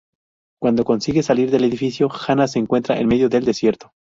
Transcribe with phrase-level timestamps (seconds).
[0.59, 3.91] Cuando consigue salir del edificio, Hanna se encuentra en medio del desierto.